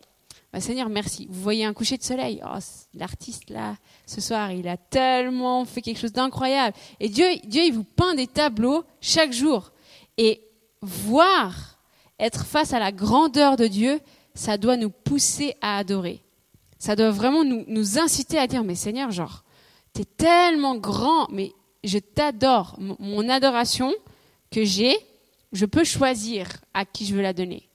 [0.51, 1.27] Bah, Seigneur, merci.
[1.29, 2.41] Vous voyez un coucher de soleil.
[2.43, 2.57] Oh,
[2.95, 6.75] l'artiste là, ce soir, il a tellement fait quelque chose d'incroyable.
[6.99, 9.71] Et Dieu, Dieu, il vous peint des tableaux chaque jour.
[10.17, 10.41] Et
[10.81, 11.79] voir,
[12.19, 13.99] être face à la grandeur de Dieu,
[14.33, 16.23] ça doit nous pousser à adorer.
[16.79, 19.43] Ça doit vraiment nous, nous inciter à dire, mais Seigneur, genre,
[19.93, 21.51] t'es tellement grand, mais
[21.83, 22.75] je t'adore.
[22.79, 23.93] Mon adoration
[24.49, 24.95] que j'ai,
[25.51, 27.68] je peux choisir à qui je veux la donner.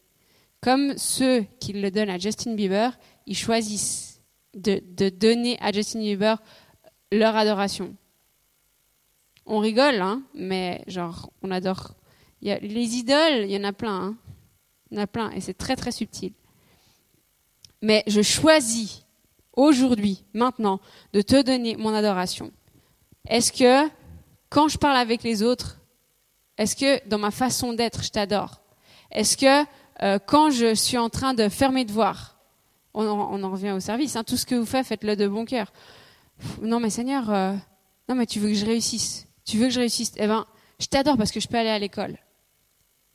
[0.64, 2.96] Comme ceux qui le donnent à Justin Bieber,
[3.26, 4.22] ils choisissent
[4.54, 6.42] de, donner à Justin Bieber
[7.12, 7.94] leur adoration.
[9.44, 11.94] On rigole, hein, mais genre, on adore.
[12.40, 14.00] Les idoles, il y en a plein.
[14.00, 14.16] Hein.
[14.90, 16.32] Il y en a plein, et c'est très très subtil.
[17.82, 19.04] Mais je choisis
[19.52, 20.80] aujourd'hui, maintenant,
[21.12, 22.50] de te donner mon adoration.
[23.28, 23.90] Est-ce que
[24.48, 25.78] quand je parle avec les autres,
[26.56, 28.62] est-ce que dans ma façon d'être, je t'adore?
[29.10, 29.68] Est-ce que
[30.02, 32.36] euh, quand je suis en train de faire mes devoirs,
[32.94, 35.72] on en, revient au service, hein, tout ce que vous faites, faites-le de bon cœur.
[36.62, 37.54] Non mais Seigneur, euh,
[38.08, 40.46] non mais tu veux que je réussisse, tu veux que je réussisse, eh ben
[40.80, 42.16] je t'adore parce que je peux aller à l'école.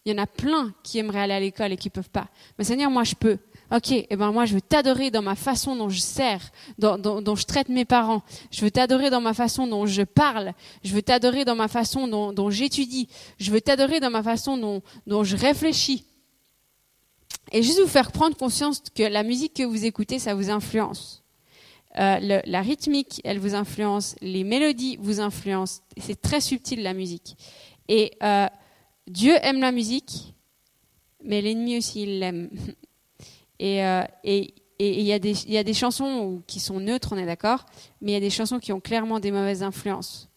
[0.05, 2.27] Il y en a plein qui aimeraient aller à l'école et qui peuvent pas.
[2.57, 3.37] Mais Seigneur, moi je peux.
[3.71, 6.41] Ok, eh ben moi je veux t'adorer dans ma façon dont je sers,
[6.79, 8.23] dont, je traite mes parents.
[8.51, 10.53] Je veux t'adorer dans ma façon dont je parle.
[10.83, 13.07] Je veux t'adorer dans ma façon dont, j'étudie.
[13.37, 16.05] Je veux t'adorer dans ma façon dont je réfléchis.
[17.51, 21.23] Et juste vous faire prendre conscience que la musique que vous écoutez, ça vous influence.
[21.97, 24.15] Euh, la rythmique, elle vous influence.
[24.21, 25.81] Les mélodies vous influencent.
[25.97, 27.35] C'est très subtil la musique.
[27.87, 28.47] Et euh,
[29.07, 30.35] Dieu aime la musique,
[31.23, 32.49] mais l'ennemi aussi il l'aime.
[33.61, 37.17] Et euh, il et, y, a des, y a des chansons qui sont neutres, on
[37.17, 37.65] est d'accord,
[37.99, 40.29] mais il y a des chansons qui ont clairement des mauvaises influences.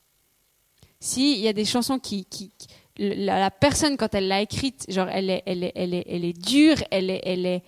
[0.99, 2.51] Si il y a des chansons qui, qui,
[2.99, 6.39] la, personne quand elle l'a écrite, genre elle est, elle est, elle est, elle est
[6.39, 7.63] dure, elle est, elle est,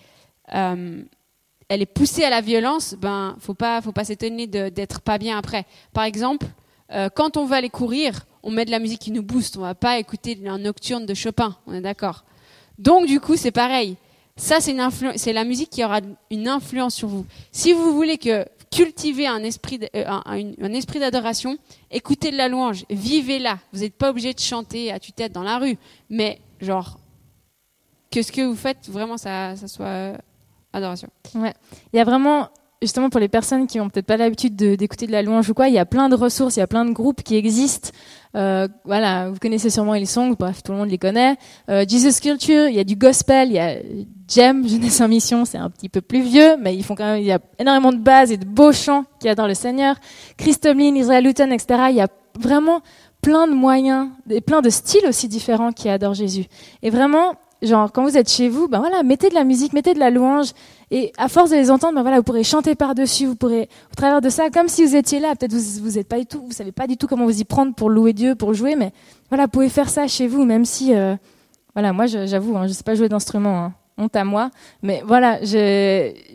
[0.54, 1.02] euh,
[1.68, 5.38] elle est poussée à la violence, ben faut pas, faut pas s'étonner d'être pas bien
[5.38, 5.64] après.
[5.92, 6.46] Par exemple,
[6.92, 9.62] euh, quand on va aller courir, on met de la musique qui nous booste, on
[9.62, 12.24] va pas écouter un nocturne de Chopin, on est d'accord.
[12.78, 13.96] Donc du coup c'est pareil.
[14.36, 17.24] Ça, c'est la musique qui aura une influence sur vous.
[17.52, 21.56] Si vous voulez que cultiver un esprit, euh, esprit d'adoration,
[21.92, 23.58] écoutez de la louange, vivez-la.
[23.72, 25.78] Vous n'êtes pas obligé de chanter à tue-tête dans la rue,
[26.10, 26.98] mais genre
[28.10, 28.88] que ce que vous faites?
[28.88, 30.16] Vraiment ça, ça soit euh,
[30.72, 31.08] adoration.
[31.36, 31.54] Ouais.
[31.92, 32.48] Il y a vraiment
[32.82, 35.68] justement pour les personnes qui n'ont peut-être pas l'habitude d'écouter de, la louange ou quoi,
[35.68, 37.90] il y a plein de ressources, il y a plein de groupes qui existent.
[38.36, 41.36] Euh, voilà, vous connaissez sûrement les songs, bref, tout le monde les connaît.
[41.70, 43.76] Euh, Jesus Culture, il y a du gospel, il y a
[44.28, 47.20] Jem, Jeunesse en Mission, c'est un petit peu plus vieux, mais ils font quand même,
[47.20, 49.96] il y a énormément de bases et de beaux chants qui adorent le Seigneur.
[50.36, 51.84] Chris Tomlin, Israel Luton, etc.
[51.90, 52.08] Il y a
[52.38, 52.80] vraiment
[53.24, 56.44] plein de moyens et plein de styles aussi différents qui adorent Jésus.
[56.82, 59.94] Et vraiment, genre, quand vous êtes chez vous, ben voilà, mettez de la musique, mettez
[59.94, 60.52] de la louange,
[60.90, 63.94] et à force de les entendre, ben voilà, vous pourrez chanter par-dessus, vous pourrez, au
[63.96, 66.42] travers de ça, comme si vous étiez là, peut-être vous, vous êtes pas du tout,
[66.44, 68.92] vous savez pas du tout comment vous y prendre pour louer Dieu, pour jouer, mais
[69.28, 71.16] voilà, vous pouvez faire ça chez vous, même si, euh,
[71.74, 74.50] voilà, moi, j'avoue, hein, je sais pas jouer d'instrument, hein, honte à moi,
[74.82, 75.38] mais voilà,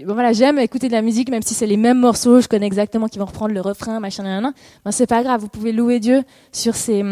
[0.05, 3.07] voilà, j'aime écouter de la musique, même si c'est les mêmes morceaux, je connais exactement
[3.07, 4.53] qui vont reprendre le refrain, machin, nan,
[4.85, 7.03] ben c'est pas grave, vous pouvez louer Dieu sur ces,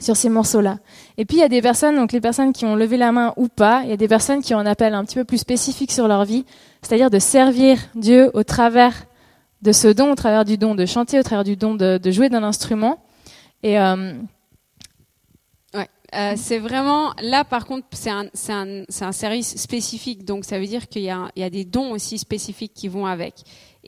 [0.00, 0.78] sur ces morceaux-là.
[1.16, 3.32] Et puis il y a des personnes, donc les personnes qui ont levé la main
[3.36, 5.38] ou pas, il y a des personnes qui ont un appel un petit peu plus
[5.38, 6.44] spécifique sur leur vie,
[6.82, 8.94] c'est-à-dire de servir Dieu au travers
[9.62, 12.28] de ce don, au travers du don de chanter, au travers du don de, jouer
[12.28, 13.02] d'un instrument.
[13.62, 14.12] Et euh,
[15.74, 20.88] ouais, euh, c'est vraiment là par contre c'est un, service spécifique, donc ça veut dire
[20.88, 23.34] qu'il y, a des dons aussi spécifiques qui vont avec.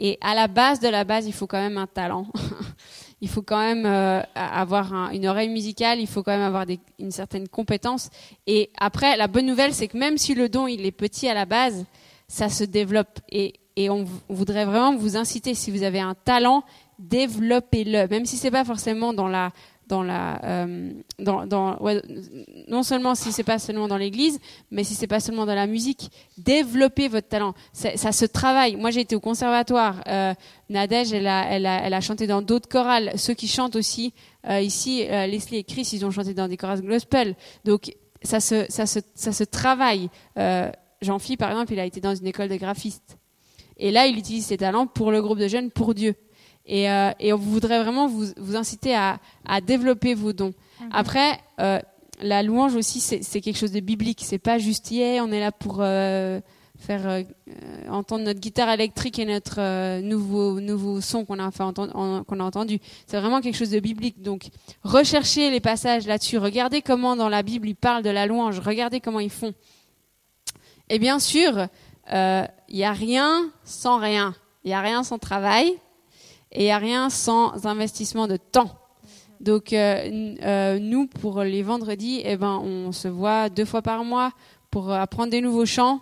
[0.01, 2.27] Et à la base de la base, il faut quand même un talent.
[3.21, 6.67] il faut quand même euh, avoir une oreille musicale, il faut quand même avoir
[6.99, 8.11] une certaine compétence.
[8.47, 11.35] Et après, la bonne nouvelle, c'est que même si le don il est petit à
[11.35, 11.85] la base,
[12.29, 13.19] ça se développe.
[13.31, 16.63] Et, et on, voudrait vraiment vous inciter, si vous avez un talent,
[16.99, 19.53] développez-le, même si c'est pas forcément dans la
[19.92, 20.92] euh,
[22.68, 24.38] non seulement si c'est pas seulement dans l'église,
[24.70, 27.55] mais si c'est pas seulement dans la musique, développez votre talent.
[27.72, 28.77] Ça se travaille.
[28.77, 30.03] Moi, j'ai été au conservatoire.
[30.07, 30.35] Euh,
[30.68, 33.12] Nadège, elle a, chanté dans d'autres chorales.
[33.16, 34.12] Ceux qui chantent aussi
[34.48, 37.35] euh, ici, Leslie et Chris, ils ont chanté dans des chorales gospel.
[37.64, 40.09] Donc ça se, travaille.
[41.01, 43.18] Jean-Philippe, par exemple, il a été dans une école de graphistes.
[43.79, 46.16] Et là, il utilise ses talents pour le groupe de jeunes, pour Dieu.
[46.69, 50.53] Et, euh, et, on voudrait vraiment vous, vous inciter à, à, développer vos dons.
[50.81, 50.91] Mhm.
[50.93, 51.81] Après, euh,
[52.21, 54.21] la louange aussi, c'est quelque chose de biblique.
[54.23, 56.41] C'est pas juste, yeah, on est là pour euh,
[56.77, 57.25] faire
[57.89, 62.81] entendre notre guitare électrique et notre nouveau, nouveau son qu'on a, qu'on a entendu.
[63.07, 64.21] C'est vraiment quelque chose de biblique.
[64.21, 64.49] Donc,
[64.83, 66.39] recherchez les passages là-dessus.
[66.39, 68.61] Regardez comment dans la Bible ils parlent de la louange.
[68.61, 69.55] Regardez comment ils font.
[70.91, 71.69] Et bien sûr,
[72.11, 74.35] il n'y a rien sans rien.
[74.65, 75.79] Il n'y a rien sans travail.
[76.53, 78.79] Et a rien sans investissement de temps.
[79.41, 84.05] Donc euh, euh, nous, pour les vendredis, eh ben, on se voit deux fois par
[84.05, 84.33] mois
[84.71, 86.01] pour apprendre des nouveaux chants.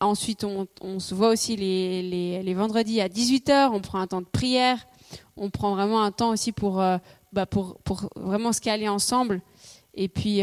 [0.00, 4.20] Ensuite, on, se voit aussi les, les, les, vendredis à 18h, on prend un temps
[4.20, 4.84] de prière,
[5.36, 6.98] on prend vraiment un temps aussi pour, euh,
[7.32, 9.40] bah pour, pour vraiment se caler ensemble.
[9.94, 10.42] et puis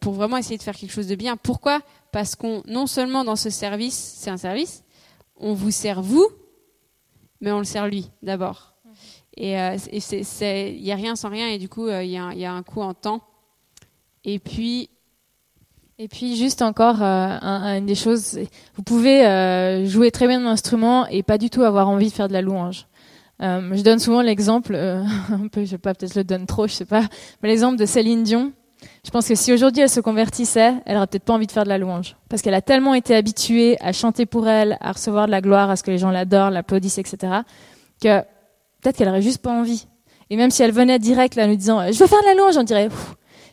[0.00, 1.36] pour vraiment essayer de faire quelque chose de bien.
[1.36, 1.80] Pourquoi?
[2.10, 4.82] Parce qu'on non seulement dans ce service, c'est un service,
[5.36, 6.26] on vous sert vous,
[7.40, 8.74] mais on le sert lui d'abord.
[9.36, 12.82] Et il n'y a rien sans rien, et du coup, il y, a un coût
[12.82, 13.22] en temps.
[14.24, 14.90] Et puis,
[16.02, 17.38] et puis juste encore euh,
[17.76, 18.38] une des choses,
[18.74, 22.12] vous pouvez euh, jouer très bien un instrument et pas du tout avoir envie de
[22.12, 22.86] faire de la louange.
[23.42, 24.74] Euh, je donne souvent l'exemple,
[25.30, 27.02] un peu, je sais pas, peut-être je le donne trop, je sais pas,
[27.42, 28.52] mais l'exemple de Céline Dion.
[29.04, 31.64] Je pense que si aujourd'hui elle se convertissait, elle aurait peut-être pas envie de faire
[31.64, 35.26] de la louange, parce qu'elle a tellement été habituée à chanter pour elle, à recevoir
[35.26, 37.32] de la gloire, à ce que les gens l'adorent, l'applaudissent, etc.,
[38.02, 38.20] que
[38.80, 39.86] peut-être qu'elle aurait juste pas envie.
[40.30, 42.56] Et même si elle venait direct là, nous disant, je veux faire de la louange,
[42.56, 42.88] on dirait,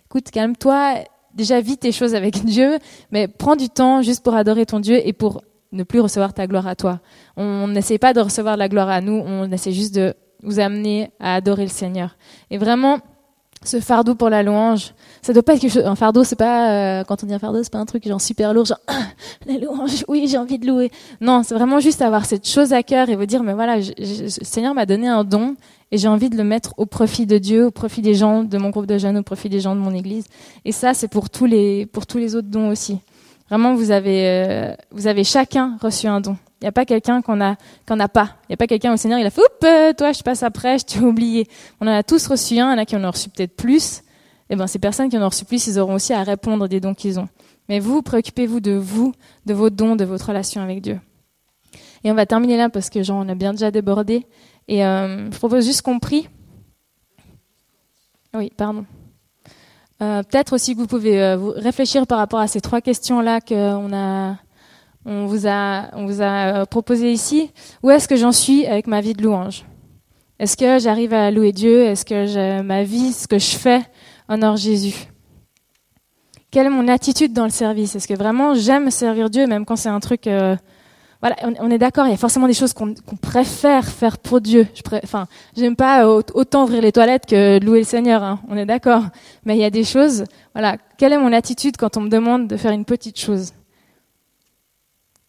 [0.05, 0.95] écoute, calme-toi,
[1.33, 2.77] déjà vis tes choses avec Dieu,
[3.11, 6.47] mais prends du temps juste pour adorer ton Dieu et pour ne plus recevoir ta
[6.47, 6.99] gloire à toi.
[7.35, 10.13] On n'essaie pas de recevoir de la gloire à nous, on essaie juste de
[10.43, 12.15] vous amener à adorer le Seigneur.
[12.51, 12.99] Et vraiment,
[13.63, 15.85] ce fardeau pour la louange, ça doit pas être quelque chose.
[15.85, 18.21] Un fardeau, c'est pas euh, quand on dit un fardeau, c'est pas un truc genre
[18.21, 18.99] super lourd, genre ah,
[19.47, 20.91] la louange, oui, j'ai envie de louer.
[21.21, 24.29] Non, c'est vraiment juste avoir cette chose à cœur et vous dire, mais voilà, le
[24.29, 25.55] Seigneur m'a donné un don
[25.91, 28.57] et j'ai envie de le mettre au profit de Dieu, au profit des gens de
[28.57, 30.25] mon groupe de jeunes, au profit des gens de mon église.
[30.65, 32.99] Et ça, c'est pour tous les pour tous les autres dons aussi.
[33.49, 36.37] Vraiment, vous avez euh, vous avez chacun reçu un don.
[36.61, 37.55] Il n'y a pas quelqu'un qu'on a
[37.87, 38.37] qu'on a pas.
[38.43, 40.41] Il n'y a pas quelqu'un au Seigneur, il a fait Oups, euh, toi, je passe
[40.41, 41.47] après, je t'ai oublié.
[41.79, 42.71] On en a tous reçu un.
[42.71, 43.99] Il y en a qui en ont reçu peut-être plus.
[44.49, 46.67] Et eh ben, ces personnes qui en ont reçu plus, ils auront aussi à répondre
[46.67, 47.27] des dons qu'ils ont.
[47.69, 49.11] Mais vous, préoccupez-vous de vous,
[49.45, 50.99] de vos dons, de votre relation avec Dieu.
[52.03, 54.25] Et on va terminer là parce que Jean, on a bien déjà débordé.
[54.69, 56.29] Et euh, je propose juste qu'on prie.
[58.33, 58.85] Oui, pardon.
[60.01, 63.93] Euh, peut-être aussi que vous pouvez vous réfléchir par rapport à ces trois questions-là qu'on
[63.93, 64.37] a,
[65.07, 67.51] on vous a, a proposées ici.
[67.81, 69.65] Où est-ce que j'en suis avec ma vie de louange?
[70.37, 71.81] Est-ce que j'arrive à louer Dieu?
[71.81, 73.81] Est-ce que ma vie, ce que je fais,
[74.29, 75.07] honore Jésus?
[76.51, 77.95] Quelle est mon attitude dans le service?
[77.95, 80.27] Est-ce que vraiment j'aime servir Dieu, même quand c'est un truc
[81.21, 84.67] voilà, on, est d'accord, il y a forcément des choses qu'on préfère faire pour Dieu.
[84.75, 88.67] Je enfin, j'aime pas autant ouvrir les toilettes que louer le Seigneur, hein, on est
[88.67, 89.03] d'accord.
[89.43, 92.47] Mais il y a des choses, voilà, quelle est mon attitude quand on me demande
[92.47, 93.53] de faire une petite chose?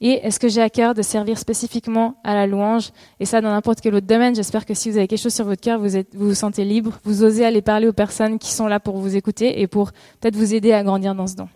[0.00, 3.50] Et est-ce que j'ai à cœur de servir spécifiquement à la louange Et ça, dans
[3.50, 5.96] n'importe quel autre domaine, j'espère que si vous avez quelque chose sur votre cœur, vous,
[5.96, 8.98] êtes, vous vous sentez libre, vous osez aller parler aux personnes qui sont là pour
[8.98, 11.48] vous écouter et pour peut-être vous aider à grandir dans ce don.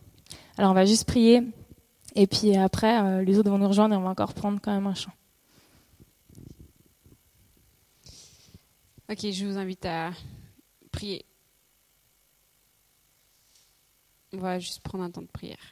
[0.59, 1.43] Alors, on va juste prier.
[2.15, 4.73] Et puis après, euh, les autres vont nous rejoindre et on va encore prendre quand
[4.73, 5.13] même un chant.
[9.11, 10.11] Ok, je vous invite à
[10.91, 11.25] prier.
[14.33, 15.72] On va juste prendre un temps de prière.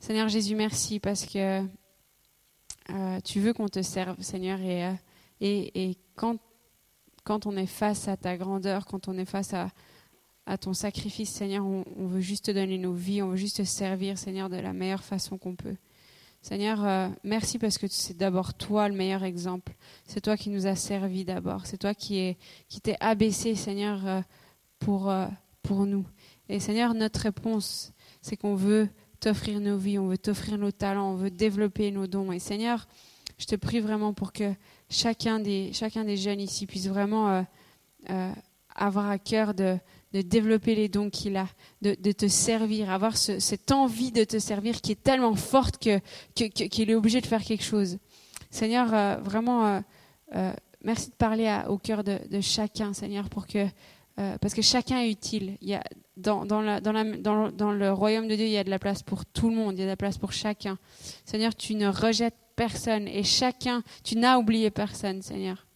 [0.00, 1.62] Seigneur Jésus, merci parce que
[2.88, 4.92] euh, tu veux qu'on te serve, Seigneur, et, euh,
[5.42, 6.38] et, et quand,
[7.22, 9.68] quand on est face à ta grandeur, quand on est face à,
[10.46, 11.66] à ton sacrifice, Seigneur.
[11.66, 14.72] On, veut juste te donner nos vies, on veut juste te servir, Seigneur, de la
[14.72, 15.76] meilleure façon qu'on peut.
[16.40, 19.74] Seigneur, euh, merci parce que c'est d'abord toi le meilleur exemple.
[20.06, 21.66] C'est toi qui nous as servi d'abord.
[21.66, 24.24] C'est toi qui es qui t'es abaissé, Seigneur,
[24.78, 25.12] pour
[25.62, 26.06] pour nous.
[26.48, 28.88] Et Seigneur, notre réponse, c'est qu'on veut
[29.20, 32.32] t'offrir nos vies, on veut t'offrir nos talents, on veut développer nos dons.
[32.32, 32.86] Et Seigneur,
[33.38, 34.52] je te prie vraiment pour que
[34.88, 37.44] chacun des chacun des jeunes ici puisse vraiment
[38.74, 39.78] avoir à cœur de
[40.12, 41.46] développer les dons qu'il a,
[41.82, 46.00] de, te servir, avoir cette envie de te servir qui est tellement forte qu'il
[46.34, 47.98] que, est obligé de faire quelque chose.
[48.50, 49.80] Seigneur, euh, vraiment, euh,
[50.34, 50.52] euh,
[50.82, 53.66] merci de parler au cœur de, chacun, Seigneur, pour que,
[54.40, 55.56] parce que chacun est utile.
[55.60, 55.82] Il y a,
[56.16, 59.24] dans, dans, la, dans le royaume de Dieu, il y a de la place pour
[59.24, 60.78] tout le monde, il y a de la place pour chacun.
[61.24, 65.66] Seigneur, tu ne rejettes personne et chacun, tu n'as oublié personne, Seigneur.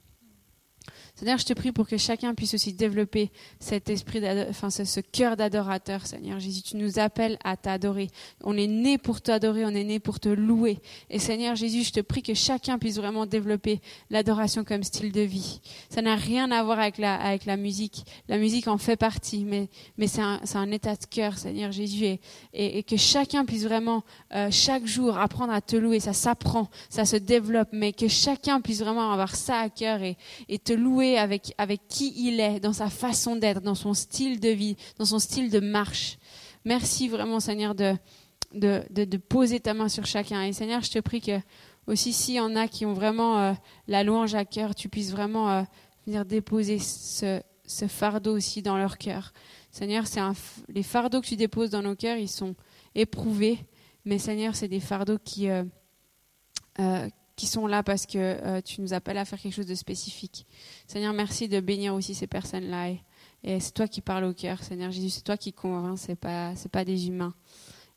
[1.25, 5.39] Seigneur, je te prie pour que chacun puisse aussi développer cet esprit, enfin ce, cœur
[5.39, 6.61] d'adorateur, Seigneur Jésus.
[6.61, 8.11] Tu nous appelles à t'adorer.
[8.43, 10.81] On est né pour t'adorer, on est né pour te louer.
[11.09, 15.23] Et Seigneur Jésus, je te prie que chacun puisse vraiment développer l'adoration comme style de
[15.23, 15.63] vie.
[15.89, 18.05] Ça n'a rien à voir avec la, avec la musique.
[18.29, 22.05] La musique en fait partie, mais, mais c'est un, un, état de cœur, Seigneur Jésus.
[22.05, 22.21] Et,
[22.53, 26.01] et, que chacun puisse vraiment, euh, chaque jour, apprendre à te louer.
[26.01, 30.19] Ça s'apprend, ça se développe, mais que chacun puisse vraiment avoir ça à cœur et,
[30.51, 34.41] et te louer avec, avec qui il est, dans sa façon d'être, dans son style
[34.41, 36.19] de vie, dans son style de marche.
[36.65, 37.95] Merci vraiment, Seigneur, de,
[38.53, 40.43] de, de, poser ta main sur chacun.
[40.43, 41.41] Et Seigneur, je te prie que
[41.87, 43.53] aussi s'il y en a qui ont vraiment euh,
[43.89, 45.63] la louange à cœur, tu puisses vraiment euh,
[46.07, 49.33] venir déposer ce, ce, fardeau aussi dans leur cœur.
[49.71, 50.21] Seigneur, c'est
[50.69, 52.55] les fardeaux que tu déposes dans nos cœurs, ils sont
[52.95, 53.59] éprouvés,
[54.05, 55.65] mais Seigneur, c'est des fardeaux qui, euh,
[57.37, 60.47] qui sont là parce que tu nous appelles à faire quelque chose de spécifique.
[60.87, 62.91] Seigneur, merci de bénir aussi ces personnes-là.
[62.91, 63.01] Et,
[63.45, 66.57] Et c'est toi qui parles au cœur, Seigneur Jésus, c'est toi qui convainc, c'est pas,
[66.57, 67.35] c'est pas des humains.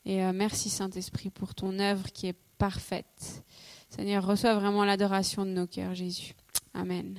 [0.06, 3.44] Et euh, merci Saint-Esprit pour ton œuvre qui est parfaite.
[3.90, 6.34] Seigneur, reçois vraiment l'adoration de nos cœurs, Jésus.
[6.74, 7.18] Amen.